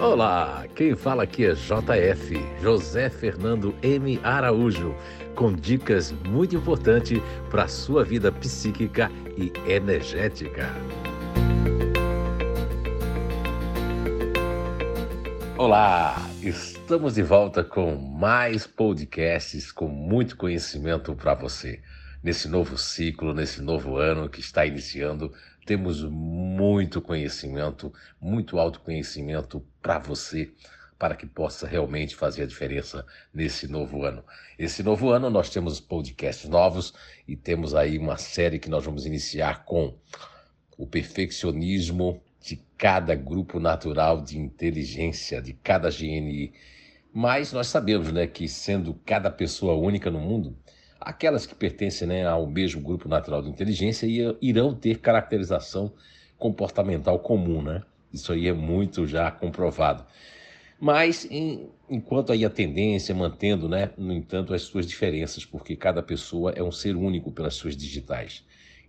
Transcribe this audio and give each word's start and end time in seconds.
Olá, 0.00 0.64
quem 0.76 0.94
fala 0.94 1.24
aqui 1.24 1.44
é 1.44 1.54
JF, 1.54 2.40
José 2.62 3.10
Fernando 3.10 3.74
M. 3.82 4.20
Araújo, 4.22 4.94
com 5.34 5.52
dicas 5.52 6.12
muito 6.12 6.54
importantes 6.54 7.20
para 7.50 7.64
a 7.64 7.68
sua 7.68 8.04
vida 8.04 8.30
psíquica 8.30 9.10
e 9.36 9.52
energética. 9.68 10.72
Olá, 15.56 16.16
estamos 16.40 17.16
de 17.16 17.22
volta 17.24 17.64
com 17.64 17.96
mais 17.96 18.68
podcasts 18.68 19.72
com 19.72 19.88
muito 19.88 20.36
conhecimento 20.36 21.12
para 21.16 21.34
você. 21.34 21.80
Nesse 22.22 22.46
novo 22.46 22.78
ciclo, 22.78 23.34
nesse 23.34 23.60
novo 23.60 23.96
ano 23.96 24.28
que 24.28 24.38
está 24.38 24.64
iniciando, 24.64 25.32
temos 25.68 26.02
muito 26.02 26.98
conhecimento, 27.02 27.92
muito 28.18 28.58
autoconhecimento 28.58 29.62
para 29.82 29.98
você, 29.98 30.50
para 30.98 31.14
que 31.14 31.26
possa 31.26 31.66
realmente 31.66 32.16
fazer 32.16 32.44
a 32.44 32.46
diferença 32.46 33.04
nesse 33.34 33.68
novo 33.68 34.02
ano. 34.02 34.24
Esse 34.58 34.82
novo 34.82 35.10
ano 35.10 35.28
nós 35.28 35.50
temos 35.50 35.78
podcasts 35.78 36.48
novos 36.48 36.94
e 37.28 37.36
temos 37.36 37.74
aí 37.74 37.98
uma 37.98 38.16
série 38.16 38.58
que 38.58 38.70
nós 38.70 38.82
vamos 38.82 39.04
iniciar 39.04 39.66
com 39.66 39.94
o 40.78 40.86
perfeccionismo 40.86 42.18
de 42.40 42.56
cada 42.78 43.14
grupo 43.14 43.60
natural 43.60 44.22
de 44.22 44.38
inteligência, 44.38 45.42
de 45.42 45.52
cada 45.52 45.90
GNI. 45.90 46.50
Mas 47.12 47.52
nós 47.52 47.66
sabemos 47.66 48.10
né, 48.10 48.26
que, 48.26 48.48
sendo 48.48 48.94
cada 49.04 49.30
pessoa 49.30 49.74
única 49.74 50.10
no 50.10 50.18
mundo, 50.18 50.56
aquelas 51.00 51.46
que 51.46 51.54
pertencem 51.54 52.08
né, 52.08 52.26
ao 52.26 52.46
mesmo 52.46 52.80
grupo 52.80 53.08
natural 53.08 53.42
de 53.42 53.48
inteligência 53.48 54.06
irão 54.40 54.74
ter 54.74 54.98
caracterização 54.98 55.92
comportamental 56.38 57.18
comum. 57.18 57.62
Né? 57.62 57.82
Isso 58.12 58.32
aí 58.32 58.48
é 58.48 58.52
muito 58.52 59.06
já 59.06 59.30
comprovado. 59.30 60.04
Mas, 60.80 61.26
em, 61.30 61.68
enquanto 61.90 62.32
aí 62.32 62.44
a 62.44 62.50
tendência, 62.50 63.14
mantendo, 63.14 63.68
né, 63.68 63.90
no 63.98 64.12
entanto, 64.12 64.54
as 64.54 64.62
suas 64.62 64.86
diferenças, 64.86 65.44
porque 65.44 65.74
cada 65.74 66.02
pessoa 66.02 66.52
é 66.52 66.62
um 66.62 66.70
ser 66.70 66.94
único 66.94 67.32
pelas 67.32 67.54
suas 67.54 67.76
digitais. 67.76 68.44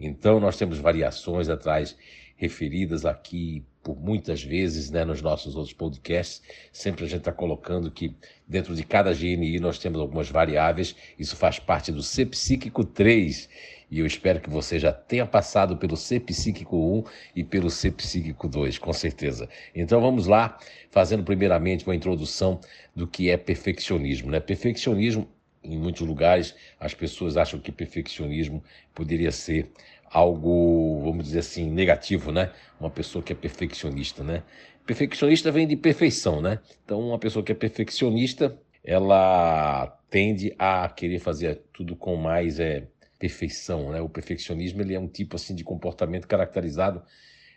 Então, 0.00 0.40
nós 0.40 0.56
temos 0.56 0.78
variações 0.78 1.48
atrás 1.48 1.96
referidas 2.36 3.04
aqui 3.04 3.64
por 3.82 3.96
muitas 4.00 4.42
vezes 4.42 4.90
né, 4.90 5.04
nos 5.04 5.20
nossos 5.20 5.54
outros 5.54 5.74
podcasts. 5.74 6.42
Sempre 6.72 7.04
a 7.04 7.08
gente 7.08 7.18
está 7.18 7.32
colocando 7.32 7.90
que 7.90 8.16
dentro 8.48 8.74
de 8.74 8.82
cada 8.82 9.12
GNI 9.12 9.60
nós 9.60 9.78
temos 9.78 10.00
algumas 10.00 10.30
variáveis. 10.30 10.96
Isso 11.18 11.36
faz 11.36 11.58
parte 11.58 11.92
do 11.92 12.02
C 12.02 12.24
Psíquico 12.24 12.84
3. 12.84 13.48
E 13.90 14.00
eu 14.00 14.06
espero 14.06 14.40
que 14.40 14.48
você 14.48 14.78
já 14.78 14.90
tenha 14.90 15.26
passado 15.26 15.76
pelo 15.76 15.96
C 15.96 16.18
Psíquico 16.18 16.76
1 16.76 17.04
e 17.36 17.44
pelo 17.44 17.70
C 17.70 17.90
Psíquico 17.90 18.48
2, 18.48 18.78
com 18.78 18.92
certeza. 18.92 19.48
Então 19.74 20.00
vamos 20.00 20.26
lá, 20.26 20.58
fazendo 20.90 21.22
primeiramente 21.22 21.86
uma 21.86 21.94
introdução 21.94 22.58
do 22.96 23.06
que 23.06 23.28
é 23.28 23.36
perfeccionismo. 23.36 24.30
Né? 24.30 24.40
Perfeccionismo 24.40 25.28
em 25.62 25.78
muitos 25.78 26.06
lugares 26.06 26.54
as 26.78 26.92
pessoas 26.92 27.36
acham 27.36 27.58
que 27.58 27.72
perfeccionismo 27.72 28.62
poderia 28.94 29.32
ser 29.32 29.70
algo, 30.10 31.00
vamos 31.02 31.24
dizer 31.24 31.40
assim, 31.40 31.70
negativo, 31.70 32.30
né? 32.32 32.52
Uma 32.78 32.90
pessoa 32.90 33.22
que 33.22 33.32
é 33.32 33.36
perfeccionista, 33.36 34.22
né? 34.22 34.42
Perfeccionista 34.86 35.50
vem 35.50 35.66
de 35.66 35.76
perfeição, 35.76 36.40
né? 36.40 36.60
Então, 36.84 37.00
uma 37.00 37.18
pessoa 37.18 37.44
que 37.44 37.52
é 37.52 37.54
perfeccionista, 37.54 38.58
ela 38.84 39.86
tende 40.10 40.54
a 40.58 40.88
querer 40.88 41.18
fazer 41.18 41.62
tudo 41.72 41.96
com 41.96 42.16
mais 42.16 42.60
é, 42.60 42.86
perfeição, 43.18 43.90
né? 43.90 44.00
O 44.00 44.08
perfeccionismo 44.08 44.82
ele 44.82 44.94
é 44.94 45.00
um 45.00 45.08
tipo 45.08 45.36
assim 45.36 45.54
de 45.54 45.64
comportamento 45.64 46.28
caracterizado 46.28 47.02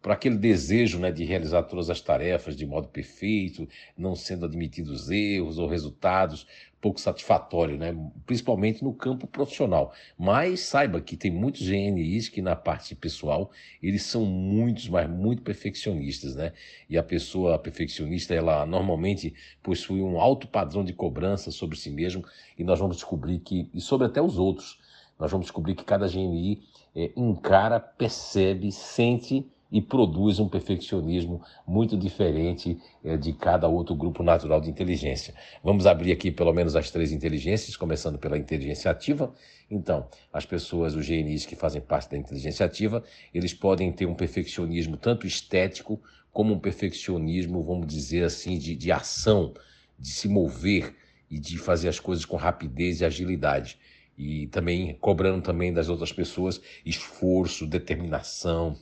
por 0.00 0.12
aquele 0.12 0.36
desejo 0.36 0.98
né, 0.98 1.10
de 1.10 1.24
realizar 1.24 1.62
todas 1.64 1.90
as 1.90 2.00
tarefas 2.00 2.56
de 2.56 2.64
modo 2.64 2.88
perfeito, 2.88 3.68
não 3.96 4.14
sendo 4.14 4.46
admitidos 4.46 5.10
erros 5.10 5.58
ou 5.58 5.66
resultados 5.66 6.46
pouco 6.80 7.00
satisfatórios, 7.00 7.78
né, 7.78 7.94
principalmente 8.24 8.84
no 8.84 8.92
campo 8.94 9.26
profissional. 9.26 9.92
Mas 10.16 10.60
saiba 10.60 11.00
que 11.00 11.16
tem 11.16 11.30
muitos 11.30 11.62
GNIs 11.62 12.28
que 12.28 12.40
na 12.40 12.54
parte 12.54 12.94
pessoal 12.94 13.50
eles 13.82 14.02
são 14.02 14.24
muitos, 14.24 14.88
mas 14.88 15.10
muito 15.10 15.42
perfeccionistas, 15.42 16.36
né? 16.36 16.52
E 16.88 16.96
a 16.96 17.02
pessoa 17.02 17.58
perfeccionista 17.58 18.34
ela 18.34 18.64
normalmente 18.64 19.34
possui 19.62 20.00
um 20.00 20.20
alto 20.20 20.46
padrão 20.46 20.84
de 20.84 20.92
cobrança 20.92 21.50
sobre 21.50 21.76
si 21.76 21.90
mesmo 21.90 22.24
e 22.56 22.62
nós 22.62 22.78
vamos 22.78 22.96
descobrir 22.96 23.40
que 23.40 23.68
e 23.74 23.80
sobre 23.80 24.06
até 24.06 24.22
os 24.22 24.38
outros, 24.38 24.78
nós 25.18 25.30
vamos 25.30 25.46
descobrir 25.46 25.74
que 25.74 25.84
cada 25.84 26.06
GNI 26.06 26.62
é, 26.94 27.10
encara, 27.16 27.80
percebe, 27.80 28.70
sente 28.70 29.44
e 29.70 29.82
produz 29.82 30.38
um 30.38 30.48
perfeccionismo 30.48 31.42
muito 31.66 31.96
diferente 31.96 32.78
é, 33.04 33.16
de 33.16 33.32
cada 33.32 33.68
outro 33.68 33.94
grupo 33.94 34.22
natural 34.22 34.60
de 34.60 34.70
inteligência. 34.70 35.34
Vamos 35.62 35.86
abrir 35.86 36.12
aqui 36.12 36.30
pelo 36.30 36.52
menos 36.52 36.74
as 36.74 36.90
três 36.90 37.12
inteligências, 37.12 37.76
começando 37.76 38.18
pela 38.18 38.38
inteligência 38.38 38.90
ativa. 38.90 39.32
Então, 39.70 40.08
as 40.32 40.46
pessoas, 40.46 40.94
os 40.94 41.06
GNIs 41.06 41.44
que 41.44 41.54
fazem 41.54 41.80
parte 41.80 42.10
da 42.10 42.16
inteligência 42.16 42.64
ativa, 42.64 43.04
eles 43.34 43.52
podem 43.52 43.92
ter 43.92 44.06
um 44.06 44.14
perfeccionismo 44.14 44.96
tanto 44.96 45.26
estético 45.26 46.00
como 46.32 46.54
um 46.54 46.58
perfeccionismo, 46.58 47.62
vamos 47.62 47.86
dizer 47.86 48.24
assim, 48.24 48.58
de, 48.58 48.74
de 48.74 48.90
ação, 48.90 49.52
de 49.98 50.08
se 50.08 50.28
mover 50.28 50.94
e 51.30 51.38
de 51.38 51.58
fazer 51.58 51.88
as 51.88 52.00
coisas 52.00 52.24
com 52.24 52.36
rapidez 52.36 53.00
e 53.00 53.04
agilidade. 53.04 53.78
E 54.16 54.46
também 54.48 54.96
cobrando 55.00 55.42
também 55.42 55.72
das 55.72 55.88
outras 55.88 56.12
pessoas 56.12 56.60
esforço, 56.84 57.66
determinação, 57.66 58.76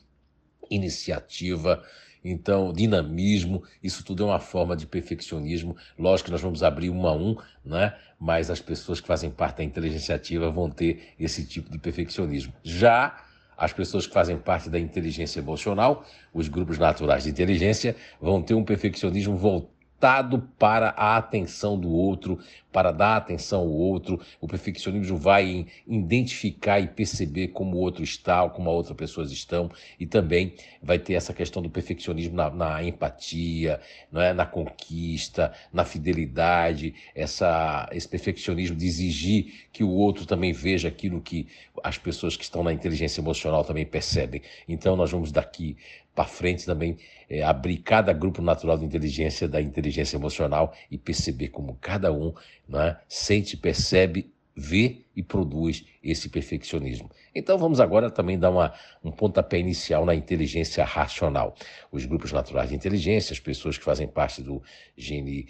iniciativa, 0.71 1.83
então 2.25 2.73
dinamismo, 2.73 3.63
isso 3.83 4.05
tudo 4.05 4.25
é 4.25 4.27
uma 4.27 4.41
forma 4.41 4.77
de 4.77 4.87
perfeccionismo. 4.87 5.77
Lógico 5.99 6.27
que 6.27 6.33
nós 6.33 6.41
vamos 6.41 6.63
abrir 6.63 6.91
um 6.91 7.07
a 7.07 7.15
um, 7.15 7.37
né? 7.65 7.95
mas 8.19 8.51
as 8.51 8.61
pessoas 8.61 9.01
que 9.01 9.07
fazem 9.07 9.31
parte 9.31 9.59
da 9.59 9.65
inteligência 9.65 10.15
ativa 10.15 10.51
vão 10.51 10.69
ter 10.71 11.15
esse 11.21 11.47
tipo 11.47 11.71
de 11.71 11.79
perfeccionismo. 11.79 12.53
Já 12.65 13.25
as 13.57 13.73
pessoas 13.73 14.07
que 14.07 14.13
fazem 14.13 14.37
parte 14.37 14.69
da 14.69 14.79
inteligência 14.79 15.39
emocional, 15.39 16.05
os 16.35 16.49
grupos 16.49 16.79
naturais 16.79 17.25
de 17.25 17.31
inteligência, 17.31 17.97
vão 18.21 18.43
ter 18.43 18.55
um 18.55 18.65
perfeccionismo 18.65 19.37
voltado 19.37 19.76
voltado 19.97 20.47
para 20.59 20.91
a 20.91 21.17
atenção 21.17 21.79
do 21.79 21.91
outro, 21.91 22.39
para 22.71 22.93
dar 22.93 23.17
atenção 23.17 23.61
ao 23.61 23.71
outro. 23.71 24.21
O 24.41 24.47
perfeccionismo 24.47 25.17
vai 25.17 25.67
identificar 25.87 26.79
e 26.79 26.87
perceber 26.87 27.49
como 27.49 27.77
o 27.77 27.81
outro 27.81 28.05
está, 28.05 28.47
como 28.51 28.69
as 28.69 28.77
outras 28.77 28.97
pessoas 28.97 29.33
estão, 29.33 29.71
e 29.99 30.07
também 30.07 30.53
vai 30.83 30.99
ter 30.99 31.15
essa 31.15 31.33
questão 31.33 31.63
do 31.63 31.71
perfeccionismo 31.71 32.37
na, 32.37 32.51
na 32.51 32.85
empatia, 32.85 33.81
não 34.13 34.21
é? 34.21 34.35
na 34.35 34.45
conquista, 34.45 35.53
na 35.73 35.85
fidelidade, 35.85 36.95
essa, 37.15 37.89
esse 37.91 38.07
perfeccionismo 38.07 38.77
de 38.77 38.87
exigir 38.87 39.67
que 39.73 39.83
o 39.83 39.91
outro 39.91 40.27
também 40.27 40.53
veja 40.53 40.89
aquilo 40.89 41.23
que 41.23 41.49
as 41.83 41.97
pessoas 41.97 42.37
que 42.37 42.45
estão 42.45 42.63
na 42.63 42.73
inteligência 42.73 43.21
emocional 43.21 43.65
também 43.65 43.87
percebem. 43.87 44.43
Então, 44.69 44.95
nós 44.95 45.11
vamos 45.11 45.33
daqui 45.33 45.77
para 46.17 46.25
frente 46.25 46.65
também 46.65 46.97
é, 47.29 47.43
abrir 47.43 47.77
cada 47.77 48.13
grupo 48.15 48.41
natural 48.41 48.79
de 48.79 48.87
inteligência 48.87 49.47
da 49.47 49.61
inteligência 49.61 50.17
emocional 50.17 50.75
e 50.91 50.97
perceber 50.97 51.49
como 51.49 51.77
cada 51.79 52.11
um 52.11 52.33
né, 52.67 52.97
sente, 53.07 53.55
percebe, 53.55 54.33
vê 54.57 55.03
e 55.15 55.23
produz 55.23 55.85
esse 56.03 56.31
perfeccionismo. 56.31 57.11
Então 57.35 57.59
vamos 57.59 57.81
agora 57.81 58.11
também 58.11 58.39
dar 58.39 58.51
uma, 58.51 58.73
um 59.05 59.13
pontapé 59.13 59.59
inicial 59.59 60.07
na 60.07 60.15
inteligência 60.15 60.83
racional. 60.83 61.55
Os 61.93 62.07
grupos 62.07 62.33
naturais 62.33 62.71
de 62.71 62.75
inteligência, 62.75 63.35
as 63.35 63.41
pessoas 63.41 63.77
que 63.77 63.85
fazem 63.85 64.09
parte 64.09 64.43
do 64.43 64.63
gene 64.97 65.47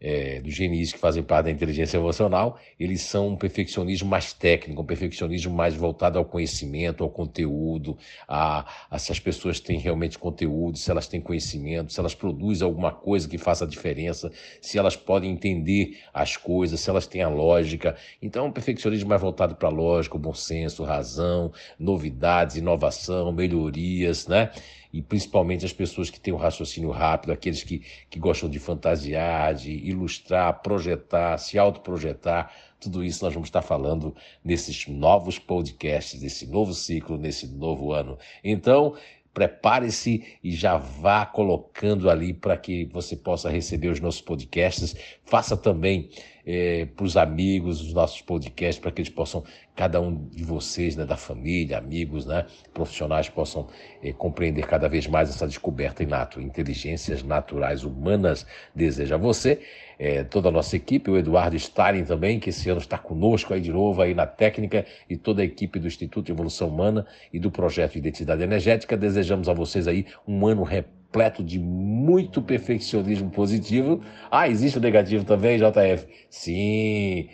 é, 0.00 0.40
dos 0.40 0.58
GNIs 0.58 0.92
que 0.92 0.98
fazem 0.98 1.22
parte 1.22 1.46
da 1.46 1.50
inteligência 1.50 1.96
emocional, 1.96 2.58
eles 2.78 3.02
são 3.02 3.28
um 3.28 3.36
perfeccionismo 3.36 4.08
mais 4.08 4.32
técnico, 4.32 4.82
um 4.82 4.84
perfeccionismo 4.84 5.54
mais 5.54 5.74
voltado 5.74 6.18
ao 6.18 6.24
conhecimento, 6.24 7.02
ao 7.02 7.10
conteúdo, 7.10 7.96
a, 8.28 8.66
a 8.90 8.98
se 8.98 9.10
as 9.12 9.18
pessoas 9.18 9.60
têm 9.60 9.78
realmente 9.78 10.18
conteúdo, 10.18 10.76
se 10.76 10.90
elas 10.90 11.08
têm 11.08 11.20
conhecimento, 11.20 11.92
se 11.92 12.00
elas 12.00 12.14
produzem 12.14 12.64
alguma 12.64 12.92
coisa 12.92 13.28
que 13.28 13.38
faça 13.38 13.64
a 13.64 13.68
diferença, 13.68 14.30
se 14.60 14.78
elas 14.78 14.96
podem 14.96 15.30
entender 15.30 15.98
as 16.12 16.36
coisas, 16.36 16.80
se 16.80 16.90
elas 16.90 17.06
têm 17.06 17.22
a 17.22 17.28
lógica. 17.28 17.96
Então, 18.20 18.44
é 18.44 18.48
um 18.48 18.52
perfeccionismo 18.52 19.08
mais 19.08 19.20
voltado 19.20 19.54
para 19.54 19.68
a 19.68 19.72
lógica, 19.72 20.16
o 20.16 20.20
bom 20.20 20.34
senso, 20.34 20.84
razão, 20.84 21.52
novidades, 21.78 22.56
inovação, 22.56 23.32
melhorias, 23.32 24.26
né? 24.26 24.50
E 24.96 25.02
principalmente 25.02 25.66
as 25.66 25.74
pessoas 25.74 26.08
que 26.08 26.18
têm 26.18 26.32
um 26.32 26.38
raciocínio 26.38 26.90
rápido, 26.90 27.30
aqueles 27.30 27.62
que, 27.62 27.82
que 28.08 28.18
gostam 28.18 28.48
de 28.48 28.58
fantasiar, 28.58 29.54
de 29.54 29.70
ilustrar, 29.70 30.62
projetar, 30.62 31.36
se 31.36 31.58
autoprojetar, 31.58 32.50
tudo 32.80 33.04
isso 33.04 33.22
nós 33.22 33.34
vamos 33.34 33.48
estar 33.48 33.60
falando 33.60 34.16
nesses 34.42 34.86
novos 34.88 35.38
podcasts, 35.38 36.22
nesse 36.22 36.46
novo 36.46 36.72
ciclo, 36.72 37.18
nesse 37.18 37.46
novo 37.46 37.92
ano. 37.92 38.16
Então, 38.42 38.94
prepare-se 39.34 40.24
e 40.42 40.52
já 40.52 40.78
vá 40.78 41.26
colocando 41.26 42.08
ali 42.08 42.32
para 42.32 42.56
que 42.56 42.86
você 42.86 43.14
possa 43.14 43.50
receber 43.50 43.88
os 43.88 44.00
nossos 44.00 44.22
podcasts. 44.22 44.96
Faça 45.26 45.58
também 45.58 46.08
é, 46.46 46.86
para 46.86 47.04
os 47.04 47.16
amigos 47.16 47.80
os 47.80 47.92
nossos 47.92 48.22
podcasts, 48.22 48.78
para 48.78 48.92
que 48.92 49.02
eles 49.02 49.10
possam 49.10 49.42
cada 49.74 50.00
um 50.00 50.26
de 50.28 50.42
vocês, 50.42 50.96
né, 50.96 51.04
da 51.04 51.16
família, 51.16 51.76
amigos, 51.76 52.24
né, 52.24 52.46
profissionais 52.72 53.28
possam 53.28 53.66
eh, 54.02 54.12
compreender 54.12 54.66
cada 54.66 54.88
vez 54.88 55.06
mais 55.06 55.28
essa 55.28 55.46
descoberta 55.46 56.02
inato. 56.02 56.40
Inteligências 56.40 57.22
naturais 57.22 57.84
humanas 57.84 58.46
deseja 58.74 59.18
você, 59.18 59.60
eh, 59.98 60.24
toda 60.24 60.48
a 60.48 60.52
nossa 60.52 60.76
equipe, 60.76 61.10
o 61.10 61.18
Eduardo 61.18 61.56
Stalin 61.56 62.04
também, 62.04 62.40
que 62.40 62.48
esse 62.48 62.70
ano 62.70 62.80
está 62.80 62.96
conosco 62.96 63.52
aí 63.52 63.60
de 63.60 63.72
novo 63.72 64.00
aí 64.00 64.14
na 64.14 64.26
técnica 64.26 64.86
e 65.10 65.16
toda 65.16 65.42
a 65.42 65.44
equipe 65.44 65.78
do 65.78 65.86
Instituto 65.86 66.26
de 66.26 66.32
Evolução 66.32 66.68
Humana 66.68 67.06
e 67.30 67.38
do 67.38 67.50
projeto 67.50 67.92
de 67.92 67.98
Identidade 67.98 68.42
Energética. 68.42 68.96
Desejamos 68.96 69.48
a 69.48 69.52
vocês 69.52 69.86
aí 69.86 70.06
um 70.26 70.46
ano 70.46 70.62
repleto 71.06 71.42
de 71.42 71.58
muito 71.58 72.42
perfeccionismo 72.42 73.30
positivo. 73.30 74.02
Ah, 74.30 74.48
existe 74.48 74.78
o 74.78 74.80
negativo 74.80 75.24
também, 75.24 75.58
JF? 75.58 76.06
Sim, 76.28 77.28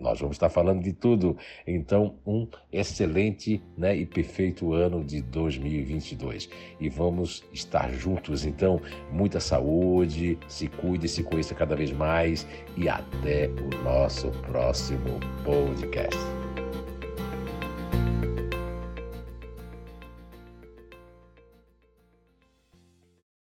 nós 0.00 0.18
vamos 0.18 0.36
estar 0.36 0.48
falando 0.48 0.82
de 0.82 0.92
tudo. 0.92 1.36
Então, 1.66 2.16
um 2.26 2.48
excelente 2.72 3.62
né, 3.76 3.96
e 3.96 4.04
perfeito 4.04 4.72
ano 4.72 5.04
de 5.04 5.22
2022. 5.22 6.48
E 6.80 6.88
vamos 6.88 7.44
estar 7.52 7.92
juntos. 7.92 8.44
Então, 8.44 8.80
muita 9.12 9.38
saúde, 9.38 10.36
se 10.48 10.66
cuide, 10.66 11.08
se 11.08 11.22
conheça 11.22 11.54
cada 11.54 11.76
vez 11.76 11.92
mais. 11.92 12.46
E 12.76 12.88
até 12.88 13.48
o 13.48 13.84
nosso 13.84 14.30
próximo 14.42 15.20
podcast. 15.44 16.43